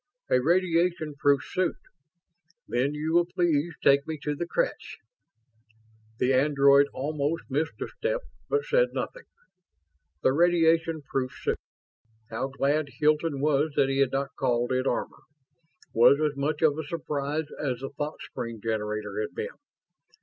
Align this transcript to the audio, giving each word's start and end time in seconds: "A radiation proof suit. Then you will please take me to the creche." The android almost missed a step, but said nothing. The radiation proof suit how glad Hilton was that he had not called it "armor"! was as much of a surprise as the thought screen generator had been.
"A 0.31 0.41
radiation 0.41 1.13
proof 1.13 1.43
suit. 1.45 1.77
Then 2.67 2.95
you 2.95 3.13
will 3.13 3.27
please 3.27 3.75
take 3.83 4.07
me 4.07 4.17
to 4.23 4.33
the 4.35 4.47
creche." 4.47 4.97
The 6.17 6.33
android 6.33 6.87
almost 6.91 7.43
missed 7.51 7.79
a 7.83 7.87
step, 7.87 8.21
but 8.49 8.65
said 8.65 8.93
nothing. 8.93 9.25
The 10.23 10.31
radiation 10.33 11.03
proof 11.03 11.31
suit 11.43 11.57
how 12.31 12.47
glad 12.47 12.87
Hilton 12.97 13.41
was 13.41 13.73
that 13.75 13.89
he 13.89 13.99
had 13.99 14.11
not 14.11 14.35
called 14.39 14.71
it 14.71 14.87
"armor"! 14.87 15.21
was 15.93 16.19
as 16.19 16.35
much 16.35 16.63
of 16.63 16.79
a 16.79 16.83
surprise 16.83 17.49
as 17.59 17.81
the 17.81 17.91
thought 17.95 18.19
screen 18.21 18.59
generator 18.59 19.21
had 19.21 19.35
been. 19.35 19.53